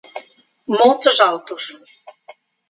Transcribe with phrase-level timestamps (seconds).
[0.77, 1.63] Montes Altos